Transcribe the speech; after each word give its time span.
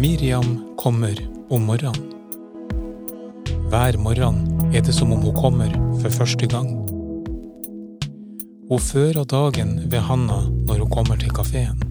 Miriam 0.00 0.64
kommer 0.76 1.28
om 1.48 1.62
morgenen. 1.62 2.12
Hver 3.68 3.98
morgen 3.98 4.38
er 4.74 4.80
det 4.80 4.94
som 4.96 5.12
om 5.12 5.20
hun 5.20 5.34
kommer 5.36 5.74
for 6.00 6.08
første 6.14 6.48
gang. 6.48 6.70
Hun 8.70 8.80
fører 8.80 9.28
dagen 9.28 9.74
ved 9.92 10.00
handa 10.08 10.38
når 10.48 10.80
hun 10.80 10.94
kommer 10.94 11.20
til 11.20 11.34
kafeen. 11.36 11.84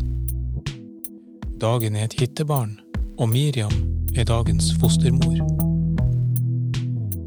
Dagen 1.61 2.01
er 2.01 2.09
et 2.09 2.17
hittebarn, 2.17 2.79
og 3.19 3.29
Miriam 3.29 3.77
er 4.17 4.25
dagens 4.25 4.73
fostermor. 4.81 5.37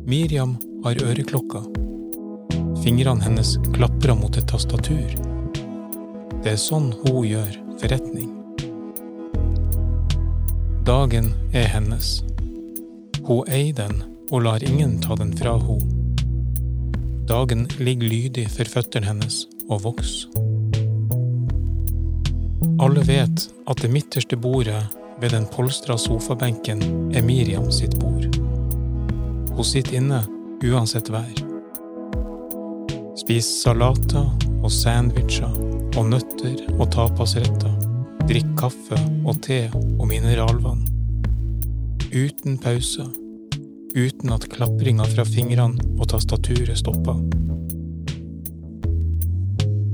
Miriam 0.02 0.58
har 0.82 0.98
øreklokka. 0.98 1.62
Fingrene 2.82 3.22
hennes 3.22 3.54
klaprer 3.70 4.18
mot 4.18 4.34
et 4.34 4.50
tastatur. 4.50 5.18
Det 6.42 6.56
er 6.58 6.62
sånn 6.70 6.90
hun 7.04 7.22
gjør 7.22 7.60
forretning. 7.78 8.41
Dagen 10.82 11.34
er 11.54 11.68
hennes. 11.70 12.24
Hun 13.22 13.46
eier 13.46 13.76
den 13.78 14.00
og 14.34 14.40
lar 14.42 14.64
ingen 14.66 14.96
ta 14.98 15.14
den 15.14 15.30
fra 15.38 15.52
henne. 15.62 16.24
Dagen 17.30 17.68
ligger 17.78 18.10
lydig 18.10 18.48
for 18.50 18.66
føttene 18.66 19.06
hennes 19.06 19.44
og 19.68 19.84
vokser. 19.84 20.26
Alle 22.82 23.04
vet 23.06 23.44
at 23.70 23.84
det 23.84 23.92
midterste 23.94 24.36
bordet 24.36 24.80
ved 25.22 25.30
den 25.30 25.46
polstra 25.54 25.94
sofabenken 25.94 26.82
er 27.14 27.22
Miriam 27.22 27.70
sitt 27.70 27.94
bord. 28.02 28.26
Hun 29.54 29.64
sitter 29.64 30.00
inne 30.00 30.24
uansett 30.66 31.12
vær. 31.14 31.30
Spiser 33.22 33.54
salater 33.54 34.26
og 34.58 34.70
sandwicher 34.82 35.54
og 35.94 36.10
nøtter 36.10 36.58
og 36.80 36.88
tapasretter. 36.90 37.91
Drikk 38.22 38.52
kaffe 38.54 38.96
og 39.26 39.40
te 39.42 39.64
og 39.74 40.04
mineralvann. 40.06 40.84
Uten 42.14 42.58
pause. 42.62 43.04
Uten 43.98 44.30
at 44.32 44.46
klapringa 44.52 45.04
fra 45.10 45.24
fingrene 45.26 45.82
og 45.98 46.06
tastaturet 46.12 46.78
stoppa. 46.78 47.16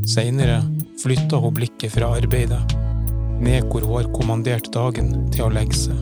Seinere 0.09 0.61
flytta 1.01 1.41
hun 1.41 1.56
blikket 1.56 1.95
fra 1.97 2.11
arbeidet, 2.19 2.61
ned 3.41 3.67
hvor 3.73 3.87
hun 3.87 3.97
har 3.97 4.12
kommandert 4.12 4.69
dagen 4.77 5.15
til 5.33 5.47
å 5.47 5.53
legge 5.55 5.81
seg. 5.87 5.99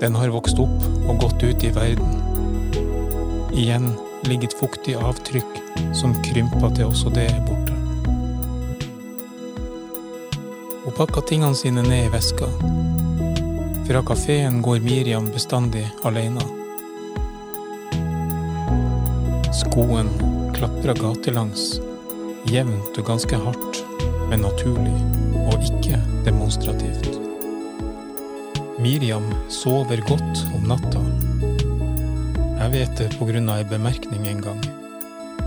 Den 0.00 0.16
har 0.18 0.32
vokst 0.34 0.58
opp 0.62 0.88
og 1.06 1.20
gått 1.22 1.44
ut 1.44 1.66
i 1.68 1.74
verden. 1.76 2.16
Igjen 3.52 3.92
ligger 4.24 4.48
et 4.48 4.56
fuktig 4.56 4.96
avtrykk 4.96 5.60
som 5.94 6.16
krymper 6.24 6.72
til 6.74 6.88
også 6.88 7.12
det 7.12 7.28
er 7.28 7.44
borte. 7.44 7.61
Hun 10.92 11.06
pakker 11.06 11.22
tingene 11.24 11.54
sine 11.56 11.82
ned 11.82 12.06
i 12.06 12.08
veska. 12.12 12.46
Fra 13.86 14.02
kafeen 14.02 14.58
går 14.62 14.80
Miriam 14.84 15.30
bestandig 15.32 15.86
alene. 16.04 16.42
Skoen 19.56 20.10
klaprer 20.52 20.92
gatelangs, 21.00 21.80
jevnt 22.44 22.98
og 23.00 23.06
ganske 23.08 23.38
hardt, 23.40 23.80
men 24.28 24.44
naturlig, 24.44 24.92
og 25.46 25.64
ikke 25.64 25.96
demonstrativt. 26.26 27.16
Miriam 28.76 29.32
sover 29.48 30.04
godt 30.10 30.44
om 30.52 30.68
natta. 30.74 31.06
Jeg 32.58 32.68
vet 32.76 32.94
det 33.00 33.08
på 33.16 33.30
grunn 33.32 33.48
av 33.48 33.64
ei 33.64 33.70
bemerkning 33.72 34.28
en 34.28 34.44
gang. 34.44 34.60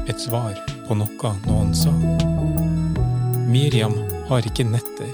Et 0.09 0.17
svar 0.25 0.57
på 0.89 0.97
noe 0.97 1.37
noen 1.45 1.77
sa. 1.77 1.93
Miriam 3.45 3.93
har 4.25 4.41
ikke 4.49 4.65
netter, 4.65 5.13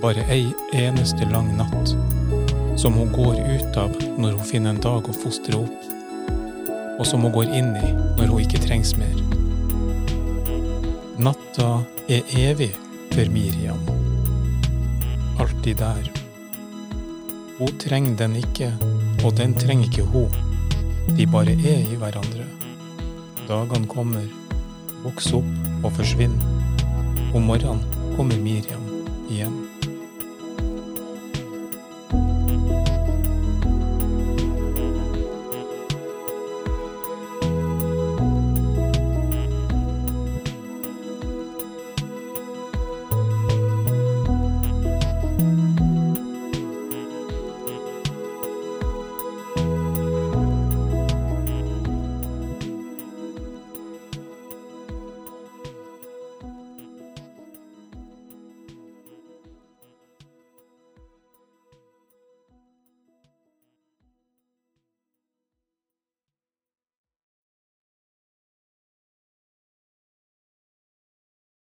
bare 0.00 0.24
ei 0.28 0.54
eneste 0.72 1.24
lang 1.30 1.56
natt, 1.56 1.96
som 2.76 2.92
hun 2.92 3.12
går 3.12 3.38
ut 3.56 3.76
av 3.80 3.94
når 4.18 4.36
hun 4.36 4.48
finner 4.48 4.74
en 4.74 4.80
dag 4.82 5.08
å 5.08 5.14
fostre 5.16 5.56
opp, 5.56 5.86
og 6.98 7.06
som 7.08 7.24
hun 7.24 7.32
går 7.32 7.52
inn 7.56 7.72
i 7.80 7.92
når 8.18 8.28
hun 8.28 8.42
ikke 8.44 8.60
trengs 8.64 8.92
mer. 9.00 9.16
Natta 11.16 11.70
er 12.12 12.28
evig 12.36 12.74
for 13.14 13.32
Miriam. 13.32 13.80
Alltid 15.40 15.80
der. 15.80 16.10
Hun 17.58 17.78
trenger 17.80 18.16
den 18.20 18.36
ikke, 18.36 18.72
og 19.24 19.36
den 19.38 19.54
trenger 19.56 19.88
ikke 19.88 20.04
hun. 20.12 20.32
De 21.16 21.26
bare 21.26 21.56
er 21.56 21.86
i 21.86 21.96
hverandre. 21.96 22.44
Dagene 23.48 23.88
kommer, 23.88 24.26
vokser 25.04 25.40
opp 25.40 25.86
og 25.86 25.96
forsvinner. 25.96 26.52
Om 27.32 27.48
morgenen 27.48 27.80
kommer 28.16 28.36
Miriam 28.42 28.84
igjen. 29.30 29.65